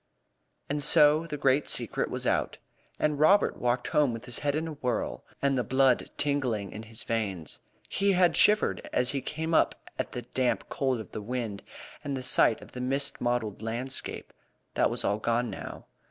And 0.67 0.83
so 0.83 1.27
the 1.27 1.37
great 1.37 1.67
secret 1.67 2.09
was 2.09 2.25
out, 2.25 2.57
and 2.97 3.19
Robert 3.19 3.57
walked 3.57 3.89
home 3.89 4.13
with 4.13 4.25
his 4.25 4.39
head 4.39 4.55
in 4.55 4.67
a 4.67 4.71
whirl, 4.73 5.23
and 5.43 5.55
the 5.59 5.63
blood 5.63 6.09
tingling 6.17 6.71
in 6.71 6.81
his 6.81 7.03
veins. 7.03 7.59
He 7.87 8.13
had 8.13 8.35
shivered 8.35 8.81
as 8.91 9.11
he 9.11 9.21
came 9.21 9.53
up 9.53 9.75
at 9.99 10.13
the 10.13 10.23
damp 10.23 10.67
cold 10.69 10.99
of 10.99 11.11
the 11.11 11.21
wind 11.21 11.61
and 12.03 12.17
the 12.17 12.23
sight 12.23 12.63
of 12.63 12.71
the 12.71 12.81
mist 12.81 13.21
mottled 13.21 13.61
landscape. 13.61 14.33
That 14.73 14.89
was 14.89 15.03
all 15.05 15.19
gone 15.19 15.51
now. 15.51 15.85